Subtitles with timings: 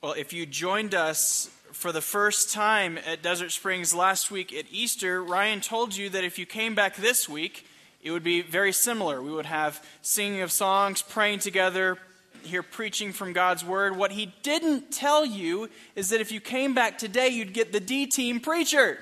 [0.00, 4.66] Well, if you joined us for the first time at Desert Springs last week at
[4.70, 7.66] Easter, Ryan told you that if you came back this week,
[8.00, 9.20] it would be very similar.
[9.20, 11.98] We would have singing of songs, praying together,
[12.44, 13.96] hear preaching from God's Word.
[13.96, 17.80] What he didn't tell you is that if you came back today, you'd get the
[17.80, 19.00] D team preacher.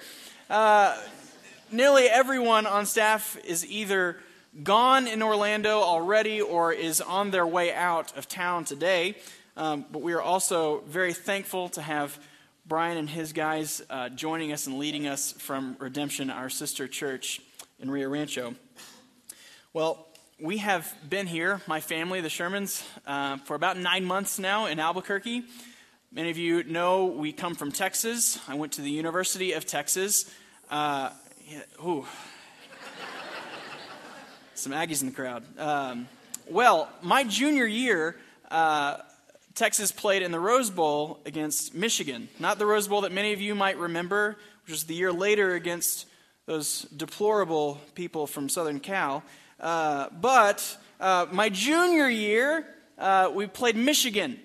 [0.48, 0.98] Uh,
[1.70, 4.16] nearly everyone on staff is either
[4.62, 9.14] gone in Orlando already or is on their way out of town today.
[9.56, 12.18] Um, but we are also very thankful to have
[12.66, 17.40] Brian and his guys uh, joining us and leading us from Redemption, our sister church
[17.80, 18.54] in Rio Rancho.
[19.72, 20.06] Well,
[20.38, 24.78] we have been here, my family, the Shermans, uh, for about nine months now in
[24.78, 25.44] Albuquerque.
[26.12, 28.38] Many of you know we come from Texas.
[28.46, 30.30] I went to the University of Texas.
[30.70, 31.10] Uh,
[31.48, 32.04] yeah, ooh.
[34.54, 35.44] Some Aggies in the crowd.
[35.58, 36.08] Um,
[36.50, 38.16] well, my junior year,
[38.50, 38.98] uh,
[39.56, 42.28] Texas played in the Rose Bowl against Michigan.
[42.38, 45.54] Not the Rose Bowl that many of you might remember, which was the year later
[45.54, 46.06] against
[46.44, 49.24] those deplorable people from Southern Cal.
[49.58, 52.66] Uh, but uh, my junior year,
[52.98, 54.38] uh, we played Michigan.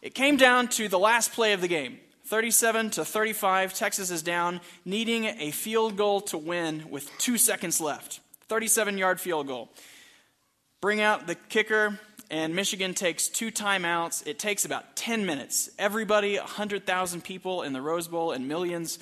[0.00, 3.74] It came down to the last play of the game 37 to 35.
[3.74, 8.20] Texas is down, needing a field goal to win with two seconds left.
[8.48, 9.68] 37 yard field goal.
[10.80, 14.26] Bring out the kicker, and Michigan takes two timeouts.
[14.26, 15.70] It takes about 10 minutes.
[15.78, 18.98] Everybody, 100,000 people in the Rose Bowl and millions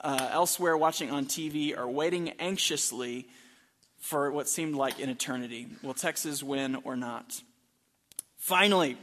[0.00, 3.28] uh, elsewhere watching on TV are waiting anxiously
[4.00, 5.66] for what seemed like an eternity.
[5.82, 7.40] Will Texas win or not?
[8.36, 8.96] Finally,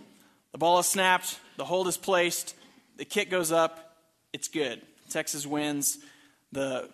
[0.52, 2.56] the ball is snapped, the hold is placed,
[2.98, 3.96] the kick goes up,
[4.34, 4.82] it's good.
[5.10, 5.98] Texas wins.
[6.52, 6.90] The,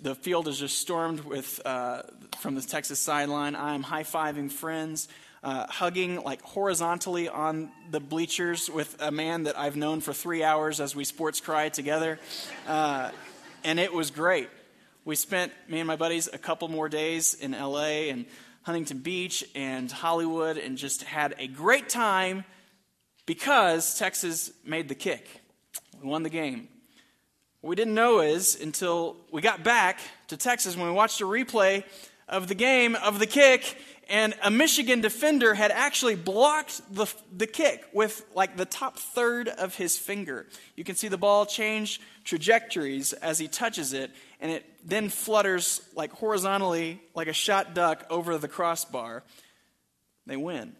[0.00, 2.02] the field is just stormed with, uh,
[2.38, 3.54] from the Texas sideline.
[3.54, 5.08] I am high fiving friends.
[5.42, 10.44] Uh, hugging like horizontally on the bleachers with a man that I've known for three
[10.44, 12.20] hours as we sports cry together.
[12.68, 13.10] Uh,
[13.64, 14.48] and it was great.
[15.04, 18.24] We spent, me and my buddies, a couple more days in LA and
[18.62, 22.44] Huntington Beach and Hollywood and just had a great time
[23.26, 25.26] because Texas made the kick.
[26.00, 26.68] We won the game.
[27.60, 31.24] What we didn't know is until we got back to Texas when we watched a
[31.24, 31.84] replay
[32.28, 33.76] of the game of the kick
[34.08, 39.48] and a Michigan defender had actually blocked the, the kick with like the top third
[39.48, 40.46] of his finger.
[40.76, 45.80] You can see the ball change trajectories as he touches it, and it then flutters
[45.94, 49.22] like horizontally, like a shot duck over the crossbar.
[50.26, 50.74] They win.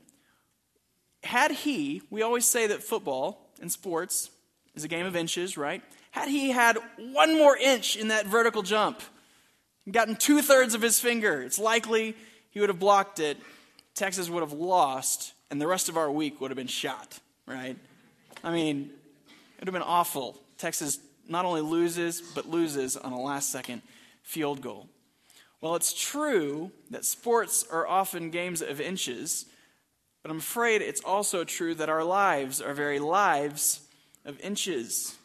[1.22, 4.31] Had he, we always say that football and sports
[4.75, 5.83] is a game of inches, right?
[6.10, 9.00] Had he had one more inch in that vertical jump,
[9.91, 12.16] gotten two thirds of his finger, it's likely
[12.52, 13.38] he would have blocked it.
[13.94, 17.76] Texas would have lost, and the rest of our week would have been shot, right?
[18.44, 18.90] I mean,
[19.26, 20.38] it would have been awful.
[20.58, 20.98] Texas
[21.28, 23.82] not only loses, but loses on a last second
[24.22, 24.88] field goal.
[25.60, 29.46] Well, it's true that sports are often games of inches,
[30.22, 33.80] but I'm afraid it's also true that our lives are very lives
[34.24, 35.16] of inches,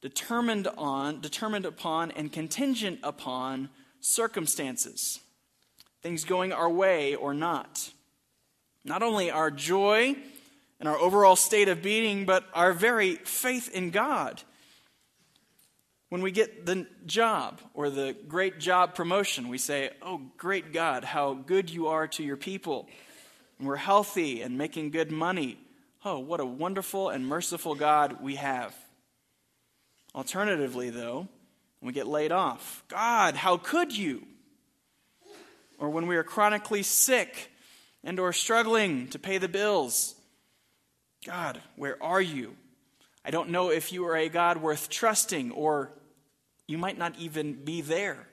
[0.00, 3.70] determined on, determined upon, and contingent upon
[4.00, 5.20] circumstances
[6.02, 7.90] things going our way or not.
[8.84, 10.16] Not only our joy
[10.78, 14.42] and our overall state of being, but our very faith in God.
[16.08, 21.04] When we get the job or the great job promotion, we say, Oh, great God,
[21.04, 22.88] how good you are to your people.
[23.58, 25.58] And we're healthy and making good money.
[26.04, 28.74] Oh, what a wonderful and merciful God we have.
[30.14, 31.28] Alternatively, though,
[31.78, 34.26] when we get laid off, God, how could you?
[35.80, 37.50] Or when we are chronically sick
[38.04, 40.14] and or struggling to pay the bills.
[41.26, 42.54] God, where are you?
[43.24, 45.90] I don't know if you are a God worth trusting or
[46.68, 48.28] you might not even be there.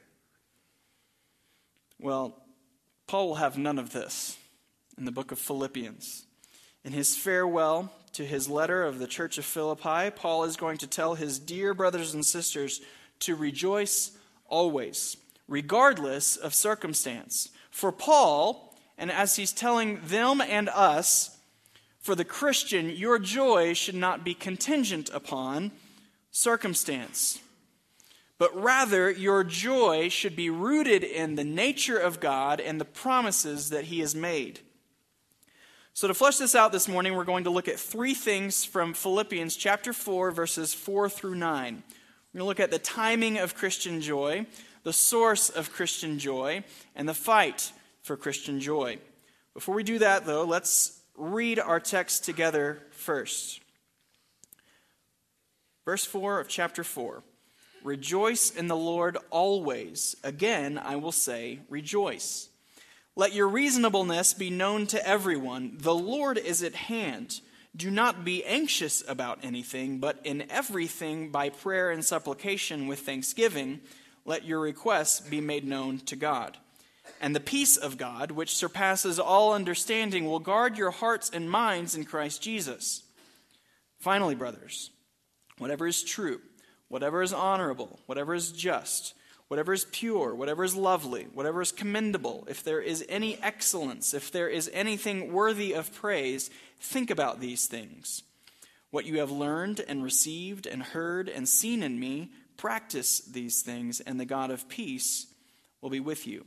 [1.99, 2.37] Well,
[3.07, 4.37] Paul will have none of this
[4.97, 6.25] in the book of Philippians.
[6.83, 10.88] In his farewell to his letter of the church of Philippi, Paul is going to
[10.88, 12.81] tell his dear brothers and sisters
[13.19, 14.11] to rejoice
[14.47, 15.17] always
[15.47, 17.49] regardless of circumstance.
[17.71, 21.38] For Paul, and as he's telling them and us,
[21.99, 25.71] for the Christian, your joy should not be contingent upon
[26.31, 27.39] circumstance,
[28.38, 33.69] but rather your joy should be rooted in the nature of God and the promises
[33.71, 34.61] that he has made.
[35.93, 38.93] So, to flesh this out this morning, we're going to look at three things from
[38.93, 41.73] Philippians chapter 4, verses 4 through 9.
[41.73, 44.45] We're going to look at the timing of Christian joy
[44.88, 46.63] the source of Christian joy,
[46.95, 47.74] and the fight
[48.04, 48.98] for Christian joy.
[49.54, 53.60] Before we do that, though, let's read our text together first.
[55.84, 57.22] Verse 4 of chapter 4
[57.84, 60.16] Rejoice in the Lord always.
[60.24, 62.48] Again, I will say, rejoice.
[63.13, 65.80] Let your reasonableness be known to everyone.
[65.81, 67.42] The Lord is at hand.
[67.75, 73.81] Do not be anxious about anything, but in everything, by prayer and supplication with thanksgiving,
[74.27, 76.57] let your requests be made known to God.
[77.19, 81.95] And the peace of God, which surpasses all understanding, will guard your hearts and minds
[81.95, 83.03] in Christ Jesus.
[83.97, 84.91] Finally, brothers,
[85.57, 86.41] whatever is true,
[86.89, 89.15] whatever is honorable, whatever is just,
[89.47, 94.29] whatever is pure, whatever is lovely, whatever is commendable, if there is any excellence, if
[94.31, 98.24] there is anything worthy of praise, think about these things.
[98.91, 104.00] What you have learned and received and heard and seen in me, practice these things,
[104.00, 105.27] and the God of peace
[105.81, 106.45] will be with you.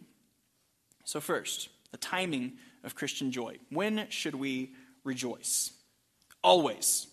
[1.05, 2.55] So, first, the timing
[2.85, 3.59] of Christian joy.
[3.71, 4.73] When should we
[5.05, 5.73] rejoice?
[6.43, 7.07] Always.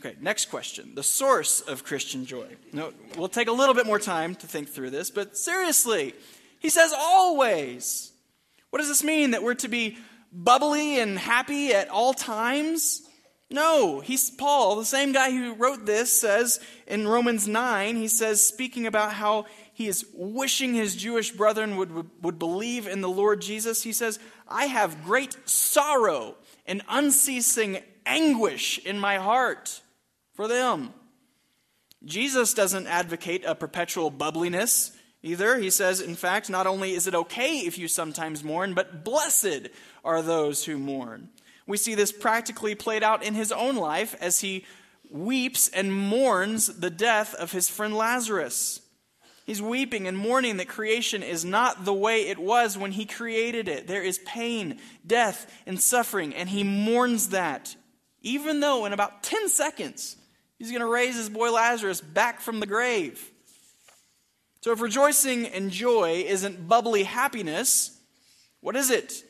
[0.00, 0.94] Okay, next question.
[0.94, 2.46] The source of Christian joy.
[2.72, 6.14] No, we'll take a little bit more time to think through this, but seriously,
[6.58, 8.12] he says always.
[8.70, 9.30] What does this mean?
[9.30, 9.96] That we're to be
[10.32, 13.02] bubbly and happy at all times?
[13.48, 18.44] No, he's Paul, the same guy who wrote this, says in Romans 9, he says,
[18.44, 23.40] speaking about how he is wishing his Jewish brethren would, would, believe in the Lord
[23.40, 26.34] Jesus, he says, I have great sorrow
[26.66, 29.80] and unceasing anguish in my heart
[30.34, 30.92] for them.
[32.04, 35.58] Jesus doesn't advocate a perpetual bubbliness either.
[35.58, 39.68] He says, in fact, not only is it okay if you sometimes mourn, but blessed
[40.04, 41.28] are those who mourn.
[41.66, 44.64] We see this practically played out in his own life as he
[45.10, 48.80] weeps and mourns the death of his friend Lazarus.
[49.44, 53.68] He's weeping and mourning that creation is not the way it was when he created
[53.68, 53.86] it.
[53.86, 57.76] There is pain, death, and suffering, and he mourns that,
[58.22, 60.16] even though in about 10 seconds
[60.58, 63.30] he's going to raise his boy Lazarus back from the grave.
[64.62, 67.96] So if rejoicing and joy isn't bubbly happiness,
[68.60, 69.22] what is it?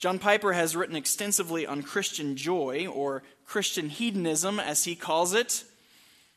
[0.00, 5.62] John Piper has written extensively on Christian joy, or Christian hedonism, as he calls it.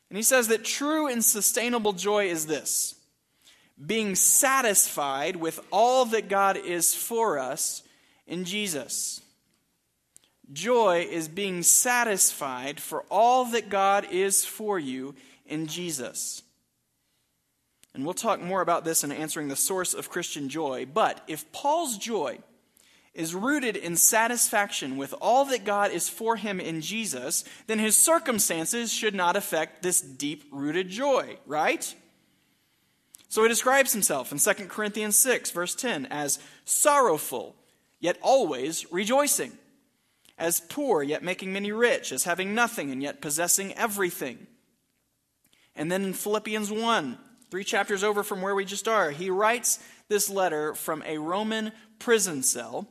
[0.10, 2.96] And he says that true and sustainable joy is this
[3.84, 7.82] being satisfied with all that God is for us
[8.28, 9.22] in Jesus.
[10.52, 15.16] Joy is being satisfied for all that God is for you
[15.48, 16.44] in Jesus.
[17.96, 20.86] And we'll talk more about this in answering the source of Christian joy.
[20.86, 22.40] But if Paul's joy
[23.14, 27.96] is rooted in satisfaction with all that God is for him in Jesus, then his
[27.96, 31.94] circumstances should not affect this deep rooted joy, right?
[33.30, 37.56] So he describes himself in 2 Corinthians 6, verse 10, as sorrowful,
[38.00, 39.52] yet always rejoicing,
[40.38, 44.48] as poor, yet making many rich, as having nothing, and yet possessing everything.
[45.76, 47.18] And then in Philippians 1,
[47.52, 49.80] three chapters over from where we just are, he writes
[50.10, 52.88] this letter from a Roman prison cell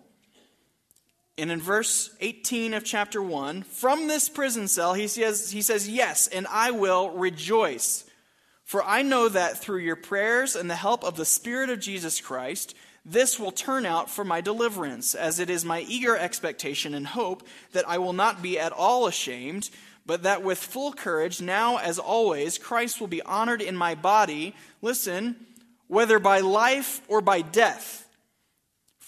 [1.39, 5.89] and in verse 18 of chapter 1, from this prison cell, he says, he says,
[5.89, 8.05] Yes, and I will rejoice.
[8.65, 12.21] For I know that through your prayers and the help of the Spirit of Jesus
[12.21, 12.75] Christ,
[13.05, 17.47] this will turn out for my deliverance, as it is my eager expectation and hope
[17.73, 19.71] that I will not be at all ashamed,
[20.07, 24.55] but that with full courage, now as always, Christ will be honored in my body.
[24.83, 25.37] Listen,
[25.89, 28.09] whether by life or by death.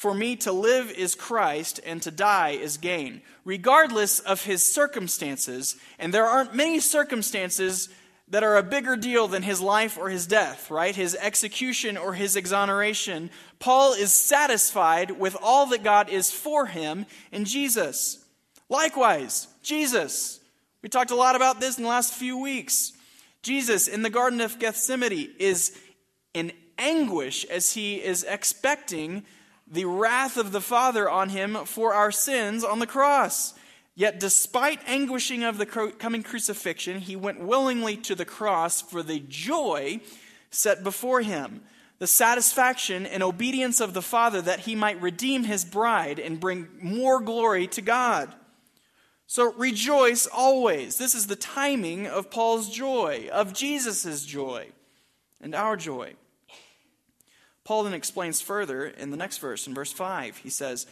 [0.04, 5.76] For me to live is Christ, and to die is gain, regardless of his circumstances.
[5.99, 7.88] And there aren't many circumstances
[8.28, 10.94] that are a bigger deal than his life or his death, right?
[10.94, 13.30] His execution or his exoneration.
[13.61, 18.23] Paul is satisfied with all that God is for him in Jesus.
[18.68, 20.38] Likewise, Jesus.
[20.82, 22.92] We talked a lot about this in the last few weeks.
[23.40, 25.75] Jesus in the Garden of Gethsemane is
[26.34, 29.25] in anguish as he is expecting
[29.66, 33.54] the wrath of the Father on him for our sins on the cross.
[33.94, 39.21] Yet, despite anguishing of the coming crucifixion, he went willingly to the cross for the
[39.21, 40.00] joy
[40.50, 41.62] set before him,
[41.99, 46.68] the satisfaction and obedience of the Father that he might redeem his bride and bring
[46.80, 48.35] more glory to God.
[49.26, 50.99] So rejoice always.
[50.99, 54.68] This is the timing of Paul's joy, of Jesus' joy,
[55.40, 56.14] and our joy.
[57.64, 60.38] Paul then explains further in the next verse, in verse 5.
[60.38, 60.87] He says,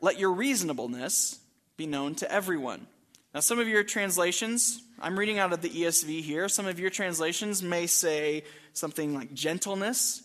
[0.00, 1.38] Let your reasonableness
[1.76, 2.86] be known to everyone.
[3.34, 6.90] Now, some of your translations, I'm reading out of the ESV here, some of your
[6.90, 10.22] translations may say something like gentleness,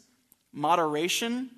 [0.52, 1.50] moderation,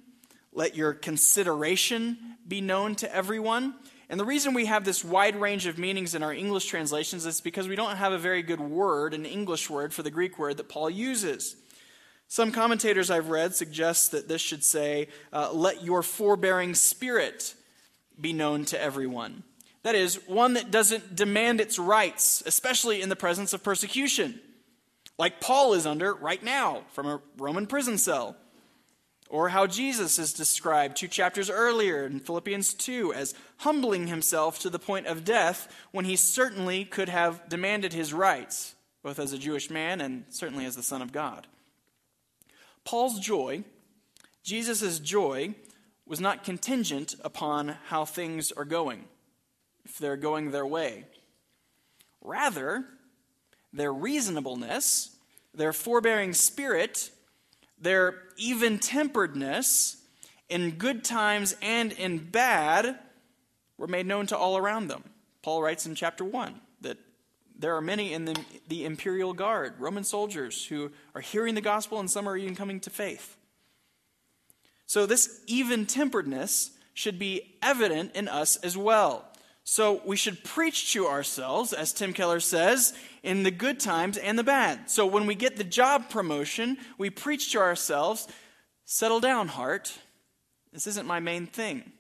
[0.52, 3.76] let your consideration be known to everyone.
[4.10, 7.42] And the reason we have this wide range of meanings in our English translations is
[7.42, 10.58] because we don't have a very good word, an English word, for the Greek word
[10.58, 11.56] that Paul uses.
[12.28, 17.54] Some commentators I've read suggest that this should say, uh, let your forbearing spirit
[18.20, 19.44] be known to everyone.
[19.84, 24.40] That is, one that doesn't demand its rights, especially in the presence of persecution,
[25.18, 28.36] like Paul is under right now from a Roman prison cell.
[29.30, 34.70] Or how Jesus is described two chapters earlier in Philippians 2 as humbling himself to
[34.70, 39.38] the point of death when he certainly could have demanded his rights, both as a
[39.38, 41.48] Jewish man and certainly as the Son of God.
[42.86, 43.64] Paul's joy,
[44.44, 45.56] Jesus' joy,
[46.06, 49.06] was not contingent upon how things are going,
[49.84, 51.06] if they're going their way.
[52.22, 52.86] Rather,
[53.74, 55.16] their reasonableness,
[55.54, 57.10] their forbearing spirit,
[57.80, 59.98] their even temperedness
[60.48, 63.00] in good times and in bad
[63.78, 65.04] were made known to all around them.
[65.42, 66.98] Paul writes in chapter 1 that
[67.58, 72.00] there are many in the, the imperial guard, Roman soldiers, who are hearing the gospel
[72.00, 73.38] and some are even coming to faith.
[74.86, 79.26] So, this even temperedness should be evident in us as well.
[79.64, 82.94] So, we should preach to ourselves, as Tim Keller says,
[83.24, 84.90] in the good times and the bad.
[84.90, 88.28] So, when we get the job promotion, we preach to ourselves,
[88.86, 89.98] settle down, heart.
[90.72, 91.92] This isn't my main thing.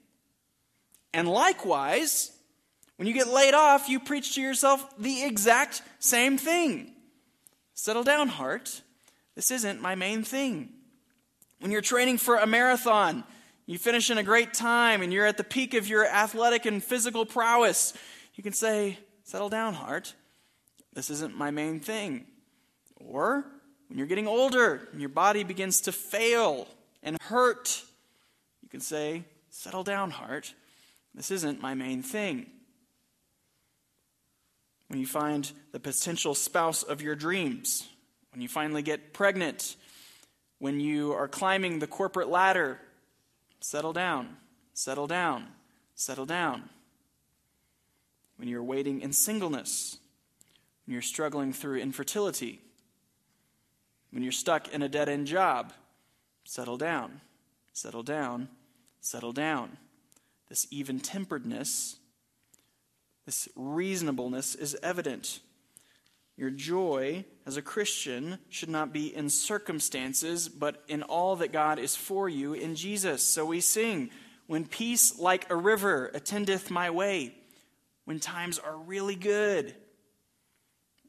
[1.13, 2.34] And likewise,
[2.97, 6.91] when you get laid off, you preach to yourself the exact same thing.
[7.73, 8.81] Settle down, heart.
[9.35, 10.69] This isn't my main thing.
[11.59, 13.25] When you're training for a marathon,
[13.65, 16.83] you finish in a great time and you're at the peak of your athletic and
[16.83, 17.93] physical prowess,
[18.35, 20.13] you can say, Settle down, heart.
[20.93, 22.27] This isn't my main thing.
[22.97, 23.43] Or
[23.87, 26.67] when you're getting older and your body begins to fail
[27.01, 27.83] and hurt,
[28.61, 30.53] you can say, Settle down, heart.
[31.15, 32.45] This isn't my main thing.
[34.87, 37.87] When you find the potential spouse of your dreams,
[38.31, 39.75] when you finally get pregnant,
[40.59, 42.79] when you are climbing the corporate ladder,
[43.59, 44.37] settle down,
[44.73, 45.47] settle down,
[45.95, 46.69] settle down.
[48.37, 49.97] When you're waiting in singleness,
[50.85, 52.61] when you're struggling through infertility,
[54.11, 55.73] when you're stuck in a dead end job,
[56.43, 57.21] settle down,
[57.73, 58.49] settle down,
[59.01, 59.77] settle down.
[60.47, 61.97] This even temperedness,
[63.25, 65.39] this reasonableness is evident.
[66.37, 71.79] Your joy as a Christian should not be in circumstances, but in all that God
[71.79, 73.25] is for you in Jesus.
[73.25, 74.09] So we sing,
[74.47, 77.33] When peace like a river attendeth my way,
[78.03, 79.73] when times are really good,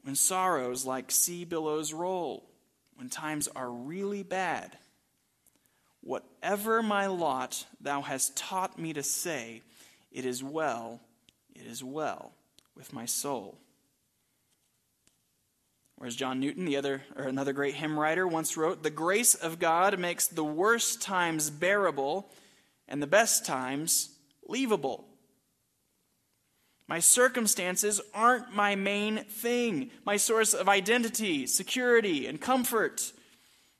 [0.03, 2.49] when sorrows like sea billows roll,
[2.95, 4.77] when times are really bad.
[6.01, 9.61] Whatever my lot thou hast taught me to say,
[10.09, 11.01] it is well,
[11.59, 12.33] it is well
[12.75, 13.57] with my soul.
[15.95, 19.57] Whereas John Newton, the other or another great hymn writer, once wrote, "The grace of
[19.57, 22.31] God makes the worst times bearable
[22.87, 24.09] and the best times
[24.47, 25.05] leavable."
[26.87, 33.11] My circumstances aren't my main thing, my source of identity, security, and comfort.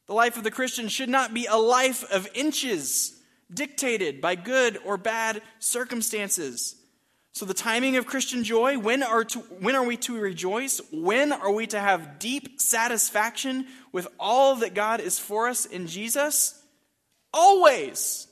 [0.07, 3.21] The life of the Christian should not be a life of inches
[3.53, 6.76] dictated by good or bad circumstances.
[7.37, 10.81] So, the timing of Christian joy, when are, to, when are we to rejoice?
[10.91, 15.85] When are we to have deep satisfaction with all that God is for us in
[15.85, 16.59] Jesus?
[17.31, 18.25] Always.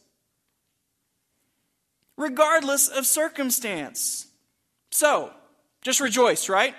[2.18, 4.26] Regardless of circumstance.
[4.90, 5.32] So,
[5.84, 6.74] just rejoice, right?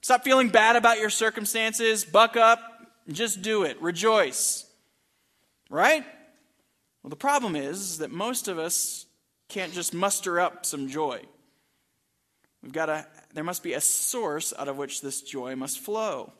[0.00, 2.04] Stop feeling bad about your circumstances.
[2.04, 2.60] Buck up.
[3.08, 3.82] Just do it.
[3.82, 4.64] Rejoice.
[5.68, 6.04] Right?
[7.02, 9.06] Well, the problem is that most of us
[9.48, 11.20] can't just muster up some joy.
[12.64, 16.32] We've got to, there must be a source out of which this joy must flow.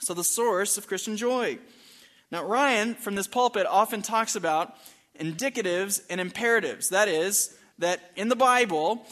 [0.00, 1.58] So, the source of Christian joy.
[2.30, 4.76] Now, Ryan from this pulpit often talks about
[5.18, 6.90] indicatives and imperatives.
[6.90, 9.06] That is, that in the Bible,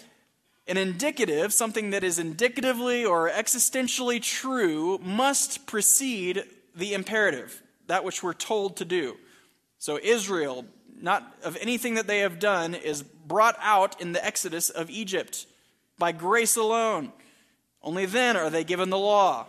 [0.69, 6.45] an indicative, something that is indicatively or existentially true, must precede
[6.77, 9.17] the imperative, that which we're told to do.
[9.79, 10.67] So, Israel,
[11.01, 15.47] not of anything that they have done, is brought out in the exodus of Egypt
[15.99, 17.13] by grace alone.
[17.83, 19.47] Only then are they given the law.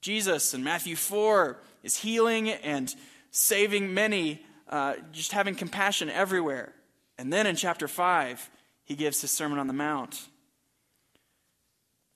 [0.00, 2.94] Jesus in Matthew 4 is healing and
[3.30, 6.72] saving many, uh, just having compassion everywhere.
[7.18, 8.50] And then in chapter 5,
[8.84, 10.28] he gives his Sermon on the Mount.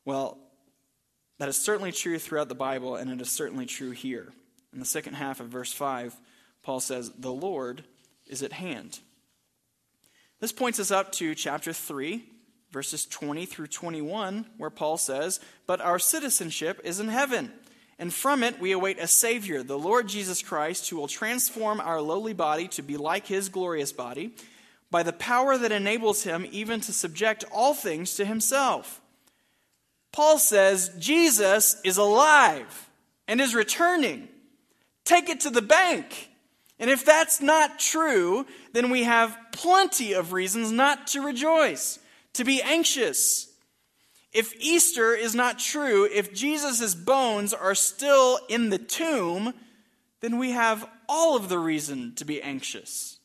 [0.05, 0.39] Well,
[1.39, 4.33] that is certainly true throughout the Bible, and it is certainly true here.
[4.73, 6.15] In the second half of verse 5,
[6.63, 7.85] Paul says, The Lord
[8.27, 9.01] is at hand.
[10.41, 12.25] This points us up to chapter 3,
[12.71, 17.53] verses 20 through 21, where Paul says, But our citizenship is in heaven,
[17.99, 22.01] and from it we await a Savior, the Lord Jesus Christ, who will transform our
[22.01, 24.35] lowly body to be like his glorious body,
[24.91, 29.01] by the power that enables him even to subject all things to himself.
[30.13, 32.89] Paul says Jesus is alive
[33.29, 34.29] and is returning.
[35.05, 36.31] Take it to the bank.
[36.79, 41.99] And if that's not true, then we have plenty of reasons not to rejoice,
[42.37, 43.49] to be anxious.
[44.33, 49.55] If Easter is not true, if Jesus' bones are still in the tomb,
[50.21, 53.19] then we have all of the reason to be anxious.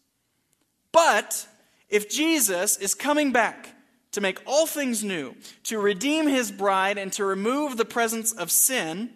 [0.92, 1.48] But
[1.90, 3.70] if Jesus is coming back
[4.12, 8.52] to make all things new, to redeem his bride, and to remove the presence of
[8.52, 9.10] sin,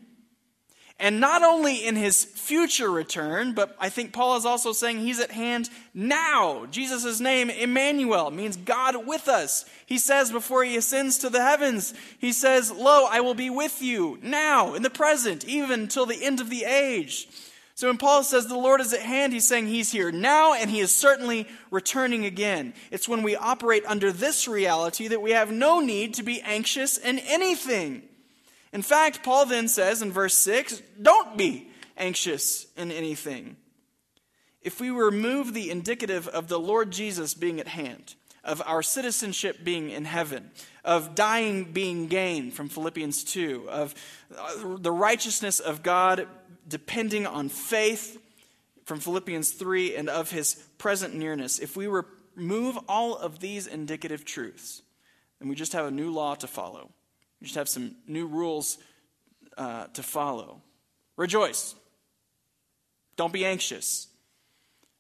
[0.98, 5.20] and not only in his future return, but I think Paul is also saying he's
[5.20, 6.68] at hand now.
[6.68, 9.66] Jesus' name, Emmanuel, means God with us.
[9.86, 13.82] He says before he ascends to the heavens, he says, Lo, I will be with
[13.82, 17.28] you now, in the present, even till the end of the age.
[17.75, 20.70] So when Paul says the Lord is at hand, he's saying he's here now and
[20.70, 22.74] he is certainly returning again.
[22.90, 26.98] It's when we operate under this reality that we have no need to be anxious
[26.98, 28.04] in anything.
[28.75, 33.55] In fact, Paul then says in verse 6 don't be anxious in anything.
[34.62, 39.63] If we remove the indicative of the Lord Jesus being at hand, of our citizenship
[39.63, 40.51] being in heaven,
[40.84, 43.96] of dying being gain from Philippians 2, of
[44.38, 46.27] uh, the righteousness of God
[46.67, 48.22] depending on faith
[48.84, 54.25] from Philippians 3, and of his present nearness, if we remove all of these indicative
[54.25, 54.82] truths,
[55.39, 56.89] then we just have a new law to follow.
[57.39, 58.77] We just have some new rules
[59.58, 60.62] uh, to follow.
[61.18, 61.75] Rejoice.
[63.15, 64.08] Don't be anxious.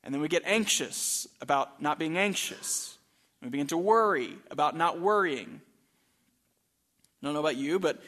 [0.03, 2.97] And then we get anxious about not being anxious.
[3.41, 5.61] We begin to worry about not worrying.
[7.21, 8.01] I don't know about you, but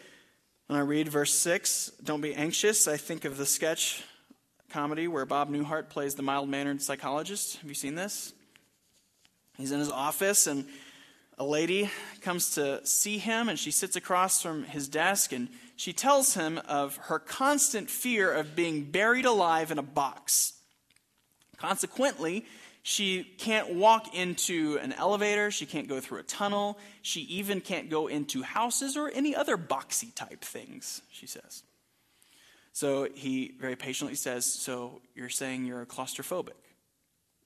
[0.68, 4.04] when I read verse 6, don't be anxious, I think of the sketch
[4.70, 7.58] comedy where Bob Newhart plays the mild mannered psychologist.
[7.58, 8.34] Have you seen this?
[9.58, 10.68] He's in his office and
[11.38, 11.90] a lady
[12.22, 16.58] comes to see him and she sits across from his desk and she tells him
[16.68, 20.54] of her constant fear of being buried alive in a box.
[21.58, 22.46] Consequently,
[22.82, 27.90] she can't walk into an elevator, she can't go through a tunnel, she even can't
[27.90, 31.64] go into houses or any other boxy type things, she says.
[32.74, 36.52] So he very patiently says, So you're saying you're claustrophobic?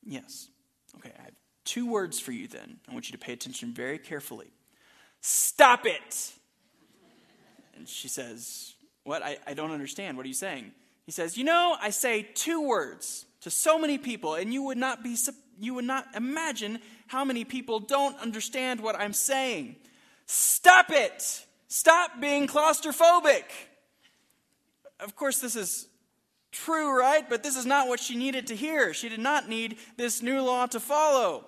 [0.05, 0.47] Yes.
[0.97, 2.79] Okay, I have Two words for you then.
[2.89, 4.51] I want you to pay attention very carefully.
[5.21, 6.33] Stop it!
[7.75, 9.23] And she says, What?
[9.23, 10.17] I, I don't understand.
[10.17, 10.71] What are you saying?
[11.05, 14.77] He says, You know, I say two words to so many people, and you would
[14.77, 15.15] not be
[15.59, 19.75] you would not imagine how many people don't understand what I'm saying.
[20.25, 21.45] Stop it!
[21.67, 23.43] Stop being claustrophobic.
[24.99, 25.87] Of course, this is
[26.51, 27.27] true, right?
[27.29, 28.93] But this is not what she needed to hear.
[28.93, 31.45] She did not need this new law to follow.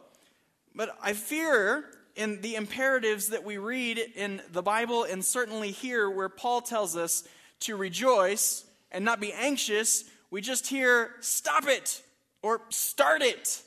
[0.76, 6.10] But I fear in the imperatives that we read in the Bible, and certainly here
[6.10, 7.24] where Paul tells us
[7.62, 12.02] to rejoice and not be anxious, we just hear, stop it
[12.42, 13.62] or start it,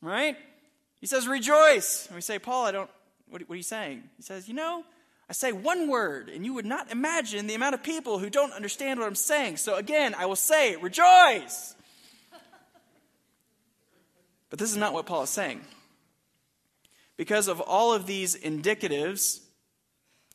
[0.00, 0.36] right?
[1.00, 2.06] He says, rejoice.
[2.06, 2.90] And we say, Paul, I don't,
[3.28, 4.02] what, what are you saying?
[4.16, 4.84] He says, you know,
[5.28, 8.52] I say one word, and you would not imagine the amount of people who don't
[8.52, 9.56] understand what I'm saying.
[9.56, 11.74] So again, I will say, rejoice.
[14.50, 15.62] But this is not what Paul is saying.
[17.22, 19.42] Because of all of these indicatives,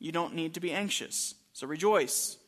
[0.00, 1.34] you don't need to be anxious.
[1.52, 2.38] So rejoice.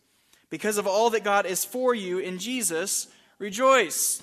[0.49, 4.23] Because of all that God is for you in Jesus, rejoice.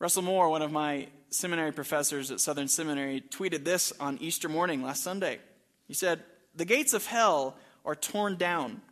[0.00, 4.82] Russell Moore, one of my seminary professors at Southern Seminary, tweeted this on Easter morning
[4.82, 5.38] last Sunday.
[5.86, 6.24] He said,
[6.56, 8.82] The gates of hell are torn down,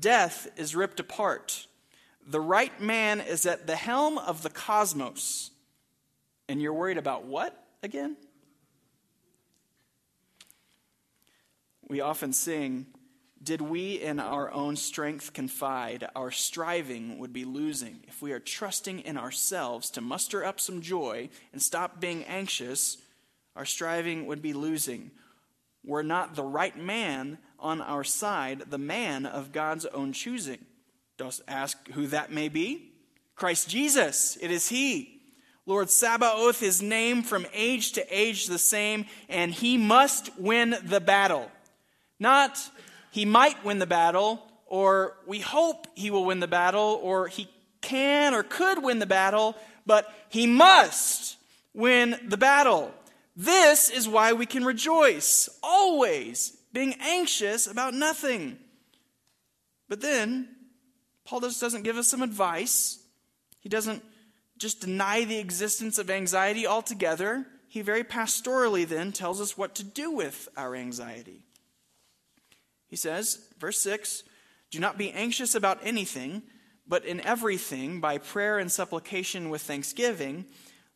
[0.00, 1.66] death is ripped apart.
[2.26, 5.50] The right man is at the helm of the cosmos.
[6.48, 8.16] And you're worried about what again?
[11.88, 12.86] We often sing,
[13.42, 18.00] Did we in our own strength confide, our striving would be losing.
[18.08, 22.98] If we are trusting in ourselves to muster up some joy and stop being anxious,
[23.54, 25.12] our striving would be losing.
[25.84, 30.58] We're not the right man on our side, the man of God's own choosing.
[31.18, 32.92] Just ask who that may be.
[33.36, 35.20] Christ Jesus, it is He.
[35.64, 41.00] Lord Sabaoth, His name from age to age the same, and He must win the
[41.00, 41.50] battle.
[42.18, 42.58] Not
[43.10, 47.48] he might win the battle, or we hope he will win the battle, or he
[47.80, 51.36] can or could win the battle, but he must
[51.72, 52.92] win the battle.
[53.36, 58.58] This is why we can rejoice, always being anxious about nothing.
[59.88, 60.48] But then,
[61.24, 62.98] Paul just doesn't give us some advice.
[63.60, 64.02] He doesn't
[64.58, 67.46] just deny the existence of anxiety altogether.
[67.68, 71.45] He very pastorally then tells us what to do with our anxiety.
[72.96, 74.22] He says, verse 6
[74.70, 76.42] Do not be anxious about anything,
[76.88, 80.46] but in everything, by prayer and supplication with thanksgiving,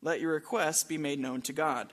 [0.00, 1.92] let your requests be made known to God.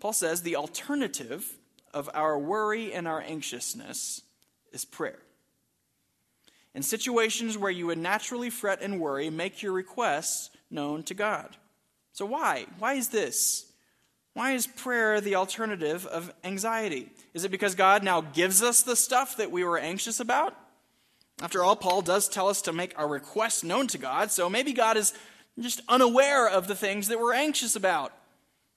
[0.00, 1.56] Paul says the alternative
[1.94, 4.22] of our worry and our anxiousness
[4.72, 5.20] is prayer.
[6.74, 11.56] In situations where you would naturally fret and worry, make your requests known to God.
[12.12, 12.66] So, why?
[12.80, 13.71] Why is this?
[14.34, 17.10] Why is prayer the alternative of anxiety?
[17.34, 20.56] Is it because God now gives us the stuff that we were anxious about?
[21.42, 24.72] After all, Paul does tell us to make our requests known to God, so maybe
[24.72, 25.12] God is
[25.58, 28.12] just unaware of the things that we're anxious about.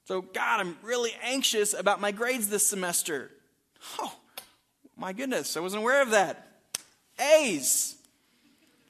[0.05, 3.31] So, God, I'm really anxious about my grades this semester.
[3.99, 4.13] Oh,
[4.97, 6.47] my goodness, I wasn't aware of that.
[7.19, 7.95] A's.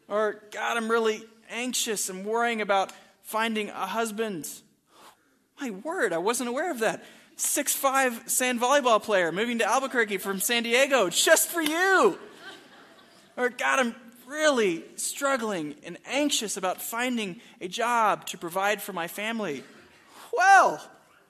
[0.07, 2.91] Or, God, I'm really anxious and worrying about
[3.23, 4.49] finding a husband.
[5.59, 7.03] My word, I wasn't aware of that.
[7.37, 12.17] Six five sand volleyball player moving to Albuquerque from San Diego just for you.
[13.37, 13.95] Or, God, I'm
[14.27, 19.63] really struggling and anxious about finding a job to provide for my family.
[20.33, 20.81] Well,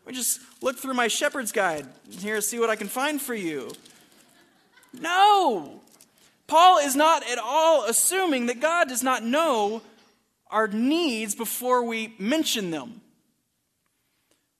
[0.06, 1.88] we just look through my shepherd's guide
[2.20, 3.72] here see what I can find for you.
[4.94, 5.82] No!
[6.48, 9.82] Paul is not at all assuming that God does not know
[10.52, 13.02] our needs before we mention them.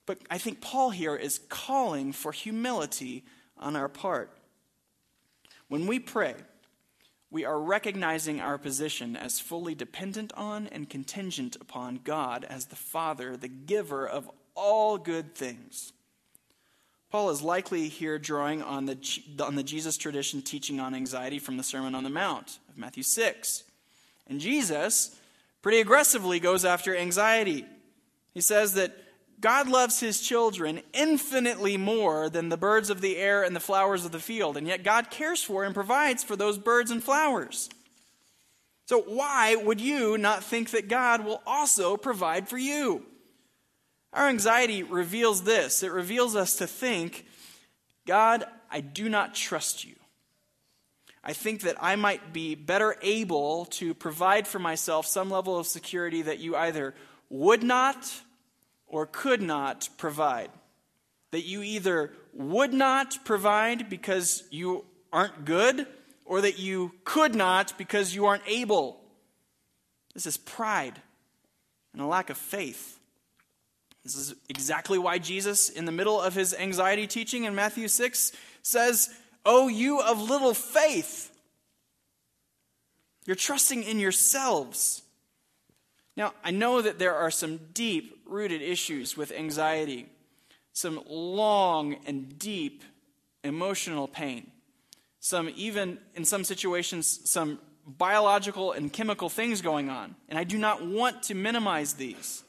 [0.06, 3.24] But I think Paul here is calling for humility
[3.58, 4.32] on our part.
[5.68, 6.36] When we pray,
[7.32, 12.76] we are recognizing our position as fully dependent on and contingent upon God as the
[12.76, 15.92] Father, the giver of all good things.
[17.12, 18.98] Paul is likely here drawing on the,
[19.40, 23.04] on the Jesus tradition teaching on anxiety from the Sermon on the Mount of Matthew
[23.04, 23.64] 6.
[24.28, 25.16] And Jesus
[25.62, 27.66] pretty aggressively goes after anxiety.
[28.34, 28.96] He says that
[29.40, 34.06] God loves his children infinitely more than the birds of the air and the flowers
[34.06, 37.70] of the field, and yet God cares for and provides for those birds and flowers.
[38.88, 43.06] So, why would you not think that God will also provide for you?
[44.14, 47.26] Our anxiety reveals this it reveals us to think,
[48.08, 49.96] God, I do not trust you.
[51.24, 55.66] I think that I might be better able to provide for myself some level of
[55.66, 56.94] security that you either
[57.30, 58.22] would not
[58.88, 60.50] or could not provide.
[61.32, 65.88] That you either would not provide because you aren't good,
[66.26, 69.00] or that you could not because you aren't able.
[70.14, 71.00] This is pride
[71.94, 73.00] and a lack of faith.
[74.04, 78.32] This is exactly why Jesus, in the middle of his anxiety teaching in Matthew 6,
[78.62, 79.10] says,
[79.46, 81.32] Oh, you of little faith.
[83.26, 85.02] You're trusting in yourselves.
[86.16, 90.08] Now, I know that there are some deep rooted issues with anxiety,
[90.74, 92.84] some long and deep
[93.44, 94.52] emotional pain,
[95.20, 100.16] some, even in some situations, some biological and chemical things going on.
[100.28, 102.44] And I do not want to minimize these.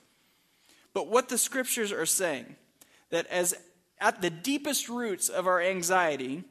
[0.94, 2.56] But what the scriptures are saying,
[3.10, 3.54] that as
[4.00, 6.44] at the deepest roots of our anxiety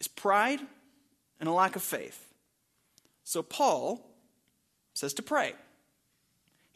[0.00, 0.60] is pride
[1.40, 2.32] and a lack of faith.
[3.24, 4.04] So Paul
[4.94, 5.54] says to pray.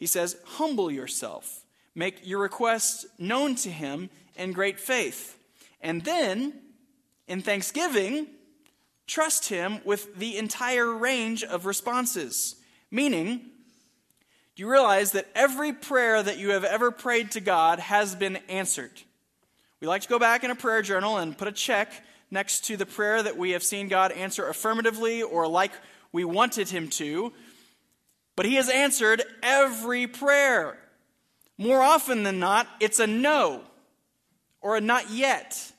[0.01, 1.61] He says, Humble yourself,
[1.95, 5.39] make your requests known to him in great faith.
[5.83, 6.55] And then,
[7.29, 8.27] in thanksgiving,
[9.07, 12.57] trust him with the entire range of responses.
[12.91, 13.43] Meaning,
[14.57, 18.37] do you realize that every prayer that you have ever prayed to God has been
[18.49, 19.03] answered?
[19.81, 21.93] We like to go back in a prayer journal and put a check
[22.31, 25.73] next to the prayer that we have seen God answer affirmatively or like
[26.13, 27.33] we wanted him to.
[28.37, 30.79] But he has answered every prayer.
[31.59, 33.63] More often than not, it's a no
[34.61, 35.73] or a not yet.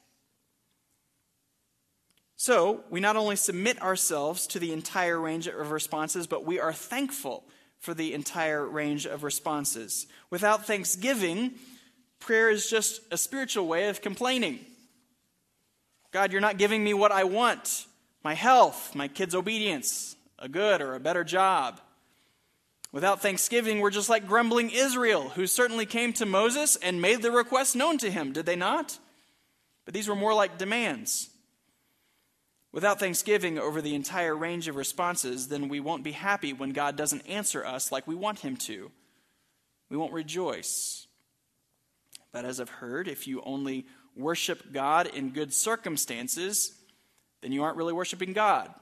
[2.35, 6.73] So, we not only submit ourselves to the entire range of responses, but we are
[6.73, 7.43] thankful
[7.77, 10.07] for the entire range of responses.
[10.29, 11.51] Without thanksgiving,
[12.19, 14.59] prayer is just a spiritual way of complaining.
[16.11, 17.85] God, you're not giving me what I want
[18.23, 21.81] my health, my kids' obedience, a good or a better job.
[22.91, 27.31] Without thanksgiving, we're just like grumbling Israel, who certainly came to Moses and made the
[27.31, 28.99] request known to him, did they not?
[29.85, 31.29] But these were more like demands.
[32.73, 36.95] Without thanksgiving over the entire range of responses, then we won't be happy when God
[36.95, 38.91] doesn't answer us like we want him to.
[39.89, 41.07] We won't rejoice.
[42.31, 46.73] But as I've heard, if you only worship God in good circumstances,
[47.41, 48.73] then you aren't really worshiping God.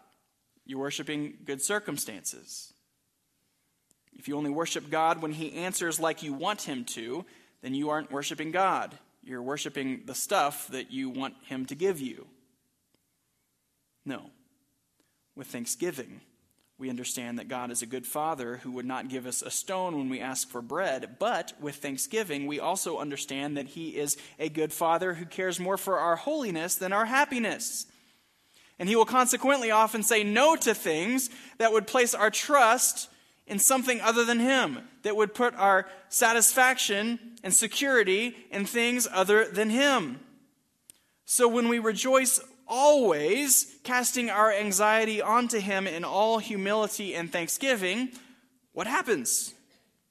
[0.66, 2.74] You're worshiping good circumstances.
[4.20, 7.26] If you only worship God when He answers like you want Him to,
[7.62, 8.98] then you aren't worshiping God.
[9.24, 12.28] You're worshiping the stuff that you want Him to give you.
[14.06, 14.30] No.
[15.38, 16.20] With thanksgiving,
[16.78, 19.98] we understand that God is a good father who would not give us a stone
[19.98, 21.16] when we ask for bread.
[21.18, 25.78] But with thanksgiving, we also understand that he is a good father who cares more
[25.78, 27.86] for our holiness than our happiness.
[28.78, 33.10] And he will consequently often say no to things that would place our trust
[33.50, 39.46] in something other than him, that would put our satisfaction and security in things other
[39.46, 40.20] than him.
[41.26, 48.10] So when we rejoice always casting our anxiety onto Him in all humility and thanksgiving,
[48.72, 49.54] what happens?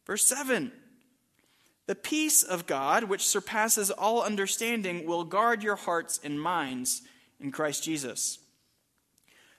[0.06, 0.72] Verse 7
[1.86, 7.02] The peace of God, which surpasses all understanding, will guard your hearts and minds
[7.40, 8.38] in Christ Jesus.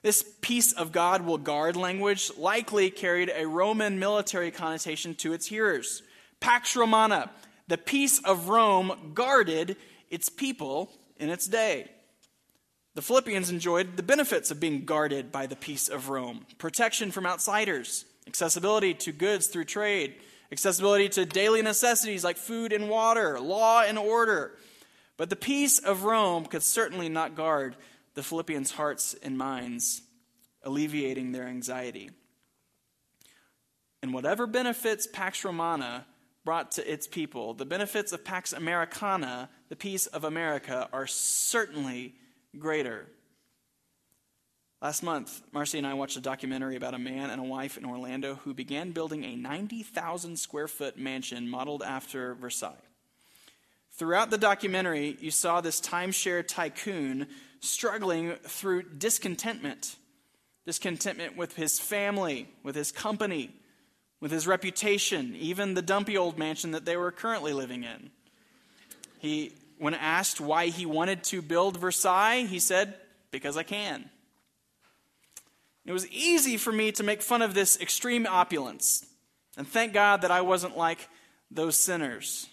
[0.02, 5.46] This peace of God will guard language likely carried a Roman military connotation to its
[5.46, 6.02] hearers.
[6.40, 7.30] Pax Romana,
[7.68, 9.76] the peace of Rome guarded
[10.08, 11.90] its people in its day.
[12.94, 17.26] The Philippians enjoyed the benefits of being guarded by the peace of Rome protection from
[17.26, 20.14] outsiders, accessibility to goods through trade,
[20.50, 24.56] accessibility to daily necessities like food and water, law and order.
[25.16, 27.76] But the peace of Rome could certainly not guard
[28.14, 30.02] the Philippians' hearts and minds,
[30.62, 32.10] alleviating their anxiety.
[34.02, 36.06] And whatever benefits Pax Romana
[36.44, 42.14] brought to its people, the benefits of Pax Americana, the peace of America, are certainly
[42.58, 43.06] greater.
[44.80, 47.84] Last month, Marcy and I watched a documentary about a man and a wife in
[47.84, 52.74] Orlando who began building a 90,000 square foot mansion modeled after Versailles.
[53.92, 57.26] Throughout the documentary, you saw this timeshare tycoon
[57.60, 59.96] struggling through discontentment
[60.66, 63.50] discontentment with his family, with his company,
[64.20, 68.10] with his reputation, even the dumpy old mansion that they were currently living in.
[69.18, 72.94] He when asked why he wanted to build Versailles, he said,
[73.30, 74.10] Because I can.
[75.86, 79.06] It was easy for me to make fun of this extreme opulence.
[79.56, 81.08] And thank God that I wasn't like
[81.50, 82.49] those sinners.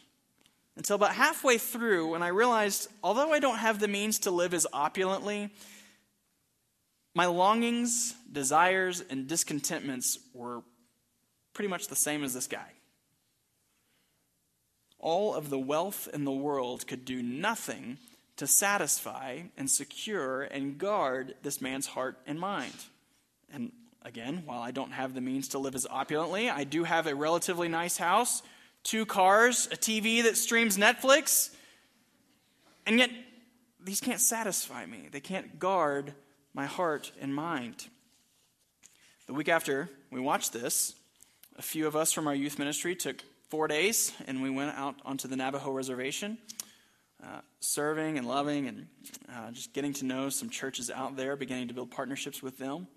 [0.77, 4.53] Until about halfway through, when I realized, although I don't have the means to live
[4.53, 5.49] as opulently,
[7.13, 10.61] my longings, desires, and discontentments were
[11.53, 12.71] pretty much the same as this guy
[14.99, 17.97] all of the wealth in the world could do nothing
[18.35, 22.73] to satisfy and secure and guard this man's heart and mind.
[23.51, 23.71] And
[24.03, 27.15] again, while I don't have the means to live as opulently, I do have a
[27.15, 28.43] relatively nice house,
[28.87, 31.53] two cars, a TV that streams Netflix,
[32.85, 33.09] and yet
[33.83, 35.09] these can't satisfy me.
[35.11, 36.13] They can't guard
[36.53, 37.87] my heart and mind.
[39.25, 40.95] The week after we watched this,
[41.57, 44.95] a few of us from our youth ministry took four days, and we went out
[45.03, 46.37] onto the Navajo reservation,
[47.21, 48.87] uh, serving and loving and
[49.29, 52.87] uh, just getting to know some churches out there, beginning to build partnerships with them.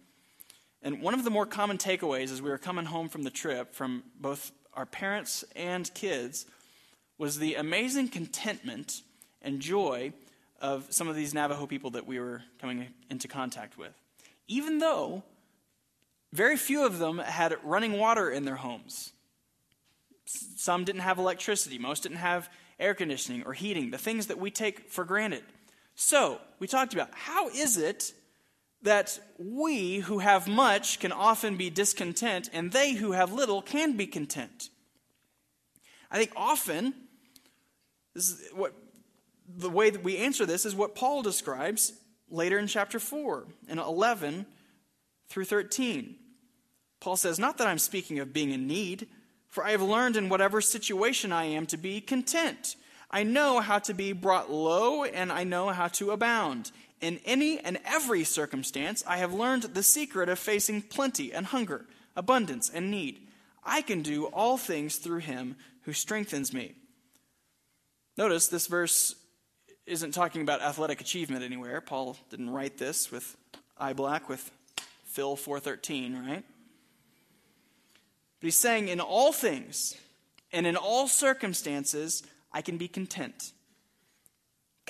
[0.82, 3.74] And one of the more common takeaways as we were coming home from the trip
[3.74, 6.46] from both our parents and kids
[7.18, 9.02] was the amazing contentment
[9.42, 10.12] and joy
[10.60, 13.92] of some of these Navajo people that we were coming into contact with.
[14.48, 15.22] Even though
[16.32, 19.12] very few of them had running water in their homes.
[20.26, 24.50] Some didn't have electricity, most didn't have air conditioning or heating, the things that we
[24.50, 25.42] take for granted.
[25.96, 28.12] So, we talked about how is it
[28.82, 33.96] that we who have much can often be discontent, and they who have little can
[33.96, 34.70] be content?
[36.10, 36.94] I think often,
[38.14, 38.74] this is what
[39.56, 41.92] the way that we answer this is what Paul describes
[42.30, 44.46] later in chapter 4 and 11
[45.28, 46.16] through 13.
[47.00, 49.08] Paul says, Not that I'm speaking of being in need
[49.50, 52.76] for I have learned in whatever situation I am to be content.
[53.10, 56.70] I know how to be brought low, and I know how to abound.
[57.00, 61.86] In any and every circumstance, I have learned the secret of facing plenty and hunger,
[62.14, 63.26] abundance and need.
[63.64, 66.74] I can do all things through him who strengthens me.
[68.16, 69.14] Notice this verse
[69.86, 71.80] isn't talking about athletic achievement anywhere.
[71.80, 73.36] Paul didn't write this with
[73.78, 74.50] eye black with
[75.04, 76.44] Phil 413, right?
[78.40, 79.96] But he's saying, in all things
[80.52, 83.52] and in all circumstances, I can be content.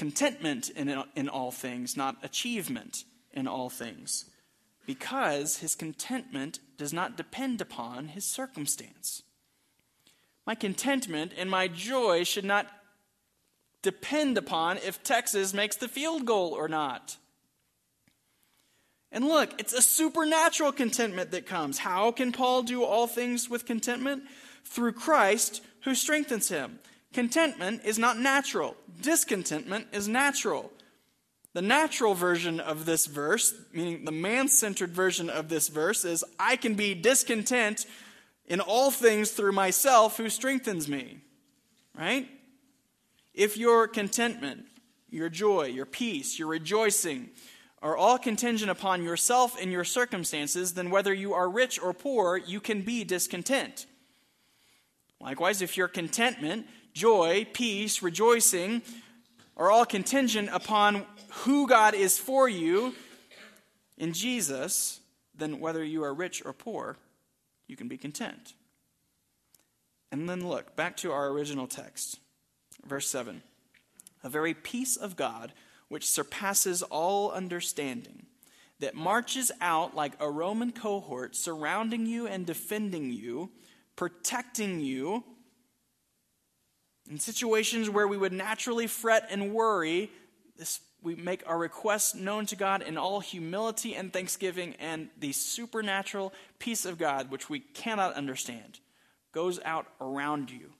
[0.00, 4.24] Contentment in, in all things, not achievement in all things.
[4.86, 9.22] Because his contentment does not depend upon his circumstance.
[10.46, 12.66] My contentment and my joy should not
[13.82, 17.18] depend upon if Texas makes the field goal or not.
[19.12, 21.76] And look, it's a supernatural contentment that comes.
[21.76, 24.22] How can Paul do all things with contentment?
[24.64, 26.78] Through Christ who strengthens him.
[27.12, 30.70] Contentment is not natural, discontentment is natural.
[31.52, 36.24] The natural version of this verse, meaning the man centered version of this verse, is
[36.38, 37.86] I can be discontent
[38.46, 41.18] in all things through myself who strengthens me.
[41.98, 42.28] Right?
[43.34, 44.66] If your contentment,
[45.08, 47.30] your joy, your peace, your rejoicing
[47.82, 52.36] are all contingent upon yourself and your circumstances, then whether you are rich or poor,
[52.36, 53.86] you can be discontent.
[55.20, 58.82] Likewise, if your contentment, joy, peace, rejoicing
[59.56, 62.94] are all contingent upon who God is for you
[63.98, 65.00] in Jesus,
[65.34, 66.96] then whether you are rich or poor,
[67.66, 68.54] you can be content.
[70.10, 72.18] And then look, back to our original text,
[72.86, 73.42] verse 7.
[74.24, 75.52] A very peace of God
[75.90, 78.24] which surpasses all understanding,
[78.78, 83.50] that marches out like a Roman cohort, surrounding you and defending you,
[83.96, 85.24] protecting you.
[87.10, 90.12] In situations where we would naturally fret and worry,
[90.56, 95.32] this, we make our requests known to God in all humility and thanksgiving, and the
[95.32, 98.78] supernatural peace of God, which we cannot understand,
[99.32, 100.70] goes out around you,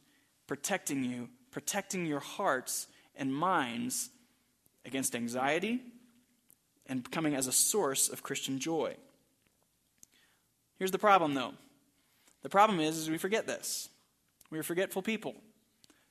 [0.47, 4.11] protecting you, protecting your hearts and minds
[4.85, 5.81] against anxiety
[6.87, 8.95] and coming as a source of Christian joy.
[10.79, 11.55] Here's the problem, though.
[12.43, 13.89] The problem is, is we forget this.
[14.49, 15.35] We are forgetful people.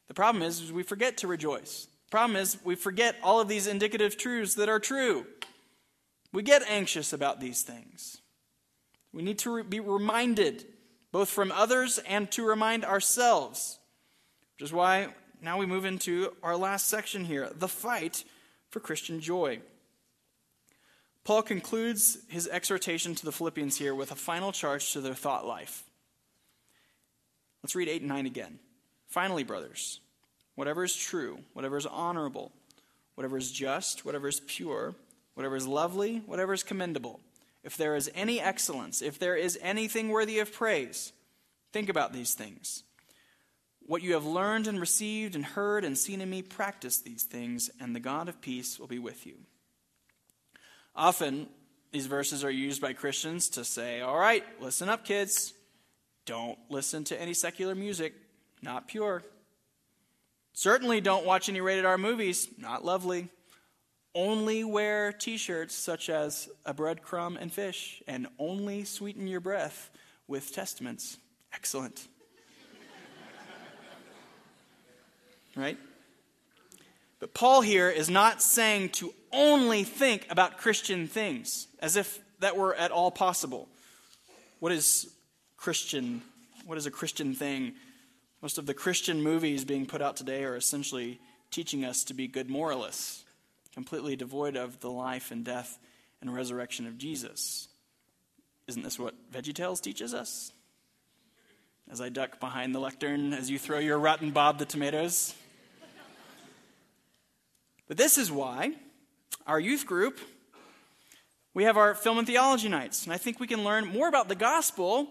[0.10, 1.88] The problem is, is we forget to rejoice.
[2.08, 5.26] The problem is we forget all of these indicative truths that are true.
[6.34, 8.18] We get anxious about these things.
[9.14, 10.66] We need to be reminded,
[11.12, 13.80] both from others and to remind ourselves.
[14.58, 15.10] Which is why
[15.42, 18.24] now we move into our last section here the fight
[18.70, 19.60] for Christian joy.
[21.24, 25.46] Paul concludes his exhortation to the Philippians here with a final charge to their thought
[25.46, 25.84] life.
[27.62, 28.60] Let's read 8 and 9 again.
[29.10, 30.00] Finally, brothers,
[30.56, 32.52] whatever is true, whatever is honorable,
[33.16, 34.96] whatever is just, whatever is pure,
[35.34, 37.20] whatever is lovely, whatever is commendable,
[37.64, 41.12] if there is any excellence, if there is anything worthy of praise,
[41.74, 42.84] think about these things.
[43.86, 47.72] What you have learned and received and heard and seen in me, practice these things,
[47.80, 49.36] and the God of peace will be with you.
[50.96, 51.48] Often,
[51.92, 55.54] these verses are used by Christians to say, All right, listen up, kids.
[56.26, 58.14] Don't listen to any secular music,
[58.62, 59.24] not pure.
[60.54, 63.30] Certainly don't watch any rated R movies, not lovely.
[64.16, 69.92] Only wear t shirts such as a breadcrumb and fish, and only sweeten your breath
[70.28, 71.18] with Testamints.
[71.54, 72.08] Excellent.
[75.56, 75.78] right?
[77.20, 82.58] But Paul here is not saying to only think about Christian things, as if that
[82.58, 83.68] were at all possible.
[84.60, 85.08] What is
[85.58, 86.22] Christian?
[86.66, 87.74] What is a Christian thing?
[88.42, 91.20] Most of the Christian movies being put out today are essentially
[91.52, 93.26] teaching us to be good moralists,
[93.74, 95.78] completely devoid of the life and death
[96.22, 97.68] and resurrection of Jesus.
[98.68, 100.54] Isn't this what VeggieTales teaches us?
[101.92, 105.34] As I duck behind the lectern as you throw your rotten Bob the tomatoes.
[107.88, 108.74] But this is why
[109.48, 110.20] our youth group,
[111.54, 113.04] we have our film and theology nights.
[113.04, 115.08] And I think we can learn more about the gospel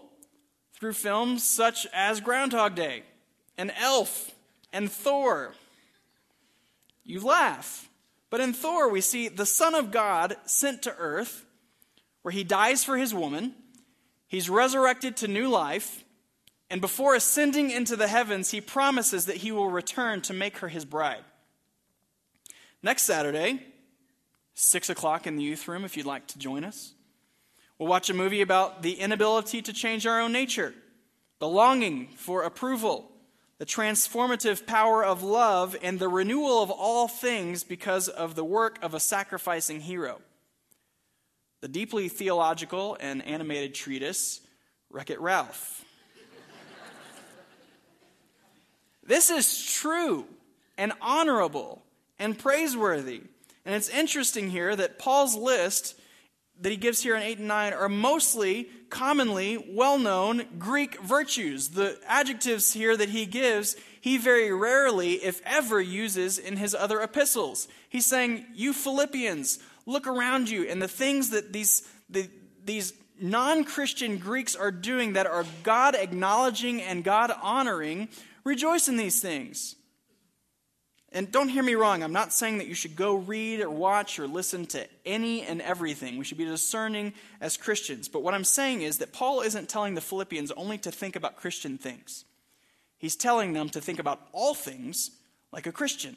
[0.79, 3.03] through films such as Groundhog Day
[3.59, 4.31] and Elf
[4.71, 5.53] and Thor.
[7.03, 7.89] You laugh.
[8.29, 11.45] But in Thor, we see the Son of God sent to earth,
[12.21, 13.53] where he dies for his woman,
[14.27, 16.03] he's resurrected to new life,
[16.69, 20.67] and before ascending into the heavens, he promises that he will return to make her
[20.67, 21.23] his bride.
[22.83, 23.65] Next Saturday,
[24.53, 26.93] 6 o'clock in the youth room, if you'd like to join us,
[27.77, 30.75] we'll watch a movie about the inability to change our own nature,
[31.39, 33.08] the longing for approval,
[33.59, 38.79] the transformative power of love, and the renewal of all things because of the work
[38.81, 40.21] of a sacrificing hero.
[41.59, 44.39] The deeply theological and animated treatise,
[44.89, 45.83] Wreck It Ralph.
[49.03, 50.25] this is true
[50.77, 51.83] and honorable
[52.17, 53.23] and praiseworthy.
[53.65, 55.99] And it's interesting here that Paul's list
[56.61, 61.69] that he gives here in 8 and 9 are mostly, commonly, well known Greek virtues.
[61.69, 67.01] The adjectives here that he gives, he very rarely, if ever, uses in his other
[67.01, 67.67] epistles.
[67.89, 72.29] He's saying, You Philippians, look around you, and the things that these, the,
[72.65, 78.09] these non Christian Greeks are doing that are God acknowledging and God honoring,
[78.43, 79.75] rejoice in these things.
[81.11, 84.19] And don't hear me wrong, I'm not saying that you should go read or watch
[84.19, 86.17] or listen to any and everything.
[86.17, 88.07] We should be discerning as Christians.
[88.07, 91.35] But what I'm saying is that Paul isn't telling the Philippians only to think about
[91.35, 92.25] Christian things,
[92.97, 95.11] he's telling them to think about all things
[95.51, 96.15] like a Christian.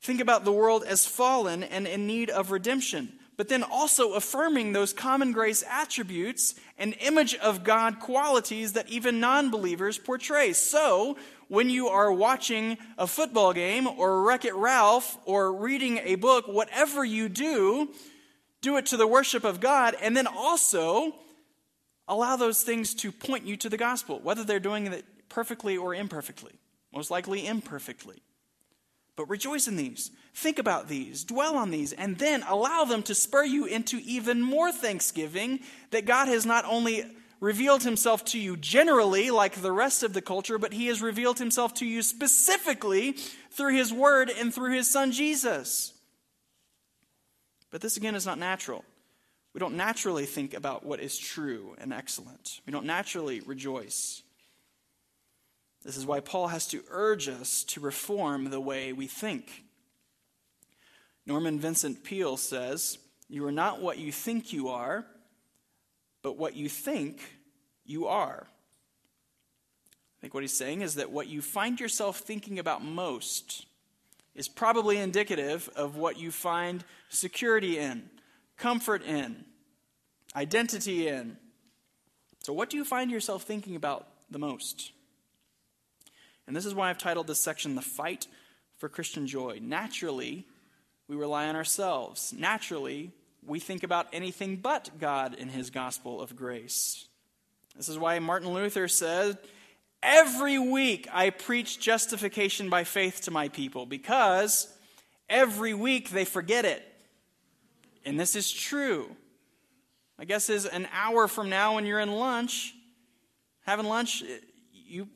[0.00, 4.72] Think about the world as fallen and in need of redemption, but then also affirming
[4.72, 10.52] those common grace attributes and image of God qualities that even non believers portray.
[10.52, 11.16] So,
[11.48, 16.46] when you are watching a football game or Wreck It Ralph or reading a book,
[16.46, 17.90] whatever you do,
[18.60, 21.14] do it to the worship of God, and then also
[22.06, 25.94] allow those things to point you to the gospel, whether they're doing it perfectly or
[25.94, 26.52] imperfectly,
[26.92, 28.22] most likely imperfectly.
[29.16, 30.12] But rejoice in these.
[30.32, 31.24] Think about these.
[31.24, 31.92] Dwell on these.
[31.92, 35.58] And then allow them to spur you into even more thanksgiving
[35.90, 37.04] that God has not only
[37.40, 41.38] revealed himself to you generally, like the rest of the culture, but he has revealed
[41.38, 43.12] himself to you specifically
[43.50, 45.92] through his word and through his son Jesus.
[47.70, 48.84] But this again is not natural.
[49.54, 52.60] We don't naturally think about what is true and excellent.
[52.66, 54.22] We don't naturally rejoice.
[55.84, 59.64] This is why Paul has to urge us to reform the way we think.
[61.24, 65.06] Norman Vincent Peale says, You are not what you think you are,
[66.28, 67.22] but what you think
[67.86, 68.46] you are.
[68.46, 73.64] I think what he's saying is that what you find yourself thinking about most
[74.34, 78.10] is probably indicative of what you find security in,
[78.58, 79.46] comfort in,
[80.36, 81.38] identity in.
[82.40, 84.92] So, what do you find yourself thinking about the most?
[86.46, 88.26] And this is why I've titled this section The Fight
[88.76, 89.60] for Christian Joy.
[89.62, 90.44] Naturally,
[91.08, 92.34] we rely on ourselves.
[92.36, 93.12] Naturally,
[93.48, 97.06] we think about anything but God and his gospel of grace.
[97.76, 99.38] This is why Martin Luther said,
[100.02, 104.72] Every week I preach justification by faith to my people because
[105.28, 106.84] every week they forget it.
[108.04, 109.16] And this is true.
[110.18, 112.74] My guess is an hour from now when you're in lunch,
[113.66, 114.22] having lunch,
[114.72, 115.08] you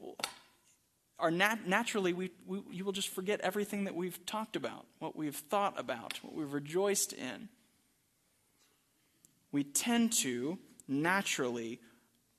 [1.19, 5.17] are nat- naturally, we, we, you will just forget everything that we've talked about, what
[5.17, 7.49] we've thought about, what we've rejoiced in.
[9.53, 11.81] We tend to naturally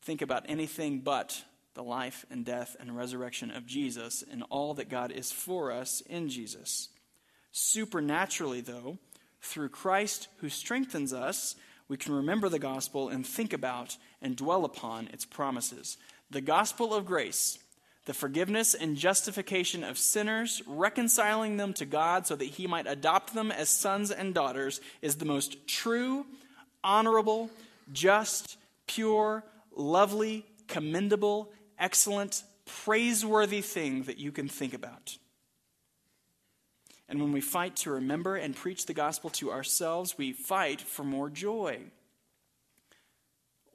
[0.01, 1.43] think about anything but
[1.75, 6.01] the life and death and resurrection of Jesus and all that God is for us
[6.01, 6.89] in Jesus.
[7.51, 8.97] Supernaturally, though,
[9.41, 11.55] through Christ who strengthens us,
[11.87, 15.97] we can remember the gospel and think about and dwell upon its promises.
[16.31, 17.59] The gospel of grace
[18.05, 23.33] the forgiveness and justification of sinners, reconciling them to God so that he might adopt
[23.33, 26.25] them as sons and daughters, is the most true,
[26.83, 27.49] honorable,
[27.91, 28.57] just,
[28.87, 29.43] pure,
[29.75, 35.17] lovely, commendable, excellent, praiseworthy thing that you can think about.
[37.09, 41.03] And when we fight to remember and preach the gospel to ourselves, we fight for
[41.03, 41.79] more joy.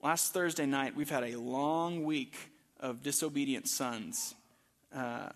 [0.03, 2.37] Last Thursday night, we've had a long week
[2.81, 4.35] of disobedient sons.
[4.95, 5.29] Uh,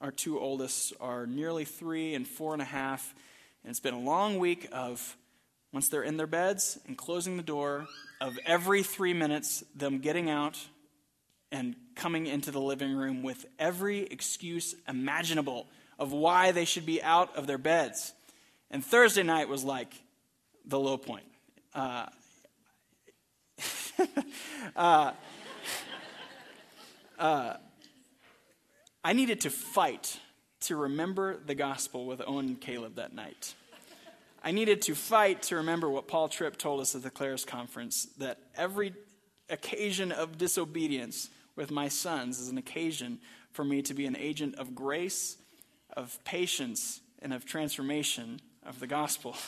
[0.00, 3.14] our two oldest are nearly three and four and a half.
[3.64, 5.16] And it's been a long week of,
[5.72, 7.86] once they're in their beds and closing the door,
[8.20, 10.58] of every three minutes, them getting out
[11.52, 15.66] and coming into the living room with every excuse imaginable
[15.98, 18.12] of why they should be out of their beds.
[18.70, 19.92] And Thursday night was like
[20.66, 21.24] the low point.
[21.74, 22.06] Uh,
[24.76, 25.12] uh,
[27.18, 27.54] uh,
[29.02, 30.18] I needed to fight
[30.60, 33.54] to remember the gospel with Owen and Caleb that night.
[34.48, 38.06] I needed to fight to remember what Paul Tripp told us at the Claris conference
[38.16, 38.94] that every
[39.50, 43.18] occasion of disobedience with my sons is an occasion
[43.52, 45.36] for me to be an agent of grace,
[45.94, 49.36] of patience, and of transformation of the gospel.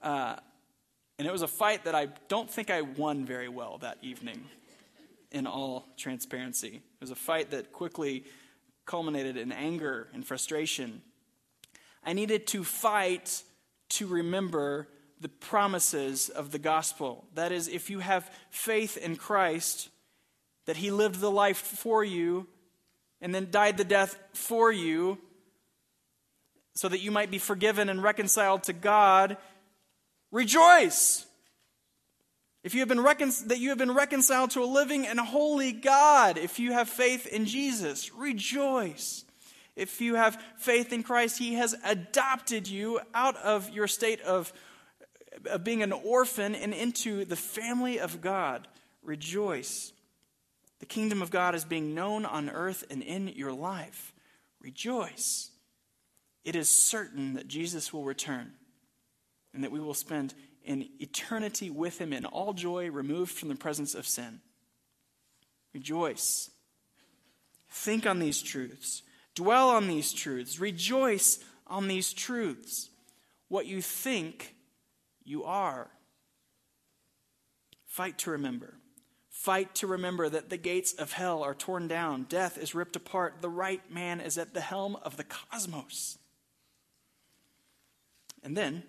[0.00, 0.36] Uh,
[1.18, 4.44] and it was a fight that I don't think I won very well that evening
[5.32, 6.76] in all transparency.
[6.76, 8.22] It was a fight that quickly
[8.86, 11.02] culminated in anger and frustration.
[12.04, 13.42] I needed to fight
[13.90, 14.88] to remember
[15.20, 17.26] the promises of the gospel.
[17.34, 19.88] That is, if you have faith in Christ,
[20.66, 22.46] that He lived the life for you
[23.20, 25.18] and then died the death for you
[26.74, 29.36] so that you might be forgiven and reconciled to God,
[30.30, 31.26] rejoice.
[32.62, 35.72] If you have been recon- that you have been reconciled to a living and holy
[35.72, 39.24] God, if you have faith in Jesus, rejoice.
[39.78, 44.52] If you have faith in Christ, He has adopted you out of your state of,
[45.46, 48.66] of being an orphan and into the family of God.
[49.02, 49.92] Rejoice.
[50.80, 54.12] The kingdom of God is being known on earth and in your life.
[54.60, 55.50] rejoice.
[56.44, 58.52] It is certain that Jesus will return
[59.52, 60.34] and that we will spend
[60.66, 64.40] an eternity with him in all joy, removed from the presence of sin.
[65.72, 66.50] Rejoice.
[67.70, 69.02] Think on these truths.
[69.38, 70.58] Dwell on these truths.
[70.58, 72.90] Rejoice on these truths.
[73.46, 74.56] What you think,
[75.22, 75.86] you are.
[77.86, 78.74] Fight to remember.
[79.30, 83.36] Fight to remember that the gates of hell are torn down, death is ripped apart,
[83.40, 86.18] the right man is at the helm of the cosmos.
[88.42, 88.82] And then,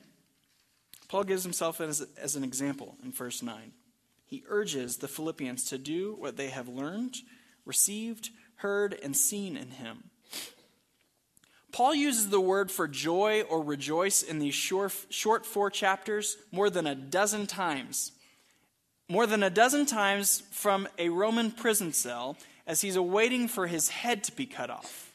[1.09, 3.71] Paul gives himself as, as an example in verse 9.
[4.25, 7.17] He urges the Philippians to do what they have learned,
[7.65, 10.08] received, heard, and seen in him.
[11.71, 16.69] Paul uses the word for joy or rejoice in these short, short four chapters more
[16.69, 18.11] than a dozen times.
[19.07, 23.89] More than a dozen times from a Roman prison cell as he's awaiting for his
[23.89, 25.11] head to be cut off.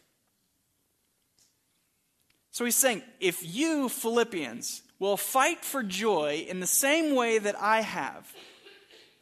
[2.51, 7.61] So he's saying, if you, Philippians, will fight for joy in the same way that
[7.61, 8.33] I have,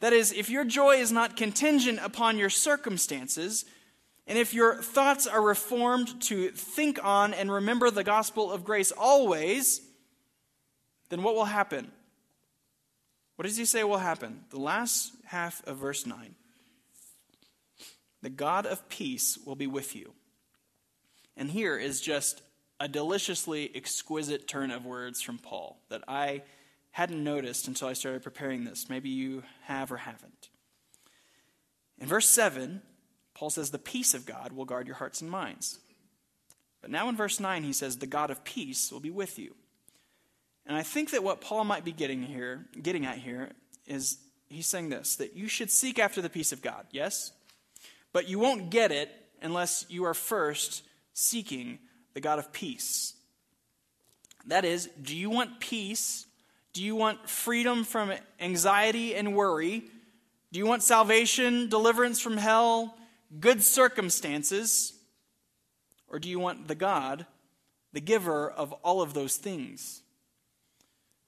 [0.01, 3.65] that is, if your joy is not contingent upon your circumstances,
[4.25, 8.91] and if your thoughts are reformed to think on and remember the gospel of grace
[8.91, 9.81] always,
[11.09, 11.91] then what will happen?
[13.35, 14.45] What does he say will happen?
[14.49, 16.35] The last half of verse 9.
[18.21, 20.13] The God of peace will be with you.
[21.35, 22.41] And here is just
[22.79, 26.43] a deliciously exquisite turn of words from Paul that I
[26.91, 28.87] hadn't noticed until I started preparing this.
[28.87, 30.49] Maybe you have or haven't.
[31.99, 32.81] In verse 7,
[33.33, 35.79] Paul says, The peace of God will guard your hearts and minds.
[36.81, 39.55] But now in verse 9, he says, The God of peace will be with you.
[40.65, 43.51] And I think that what Paul might be getting here, getting at here,
[43.85, 44.17] is
[44.49, 47.31] he's saying this that you should seek after the peace of God, yes?
[48.11, 49.09] But you won't get it
[49.41, 51.79] unless you are first seeking
[52.13, 53.13] the God of peace.
[54.47, 56.25] That is, do you want peace?
[56.73, 59.83] Do you want freedom from anxiety and worry?
[60.51, 62.95] Do you want salvation, deliverance from hell,
[63.39, 64.93] good circumstances?
[66.07, 67.25] Or do you want the God,
[67.91, 70.01] the giver of all of those things?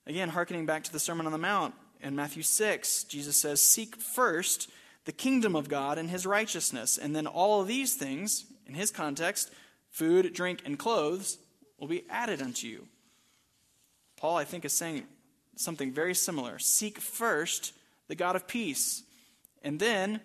[0.07, 3.95] Again, hearkening back to the Sermon on the Mount in Matthew 6, Jesus says, Seek
[3.95, 4.69] first
[5.05, 8.91] the kingdom of God and his righteousness, and then all of these things, in his
[8.91, 9.51] context,
[9.89, 11.39] food, drink, and clothes,
[11.79, 12.87] will be added unto you.
[14.17, 15.05] Paul, I think, is saying
[15.55, 16.59] something very similar.
[16.59, 17.73] Seek first
[18.07, 19.03] the God of peace,
[19.63, 20.21] and then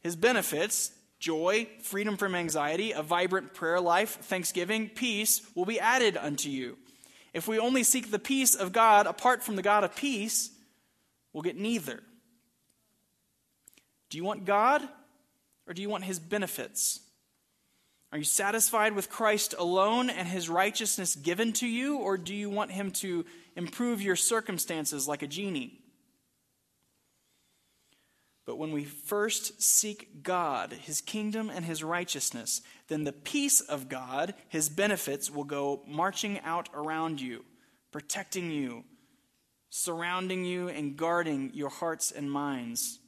[0.00, 6.16] his benefits joy, freedom from anxiety, a vibrant prayer life, thanksgiving, peace will be added
[6.16, 6.76] unto you.
[7.32, 10.50] If we only seek the peace of God apart from the God of peace,
[11.32, 12.02] we'll get neither.
[14.10, 14.82] Do you want God
[15.66, 17.00] or do you want his benefits?
[18.12, 22.48] Are you satisfied with Christ alone and his righteousness given to you, or do you
[22.48, 25.80] want him to improve your circumstances like a genie?
[28.46, 33.88] But when we first seek God, his kingdom, and his righteousness, then the peace of
[33.88, 37.44] God, his benefits, will go marching out around you,
[37.90, 38.84] protecting you,
[39.68, 43.00] surrounding you, and guarding your hearts and minds.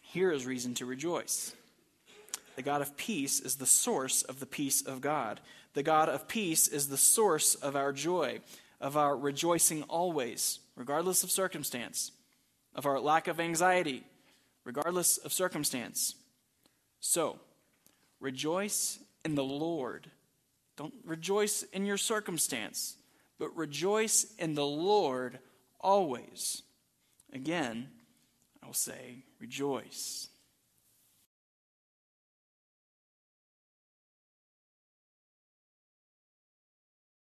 [0.00, 1.54] Here is reason to rejoice.
[2.54, 5.40] The God of peace is the source of the peace of God.
[5.74, 8.40] The God of peace is the source of our joy,
[8.80, 12.12] of our rejoicing always, regardless of circumstance,
[12.76, 14.04] of our lack of anxiety,
[14.64, 16.14] regardless of circumstance.
[17.00, 17.38] So,
[18.20, 20.10] rejoice in the Lord.
[20.76, 22.96] Don't rejoice in your circumstance,
[23.38, 25.38] but rejoice in the Lord
[25.78, 26.62] always.
[27.32, 27.88] Again,
[28.62, 30.29] I will say, rejoice.